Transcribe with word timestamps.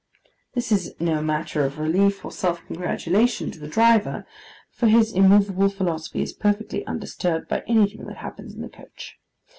This 0.55 0.71
is 0.71 0.95
no 0.99 1.21
matter 1.21 1.63
of 1.63 1.77
relief 1.77 2.25
or 2.25 2.31
self 2.31 2.65
congratulation 2.65 3.51
to 3.51 3.59
the 3.59 3.67
driver, 3.67 4.25
for 4.71 4.87
his 4.87 5.13
immovable 5.13 5.69
philosophy 5.69 6.23
is 6.23 6.33
perfectly 6.33 6.83
undisturbed 6.87 7.47
by 7.47 7.61
anything 7.67 8.07
that 8.07 8.17
happens 8.17 8.55
in 8.55 8.63
the 8.63 8.69
coach. 8.69 9.19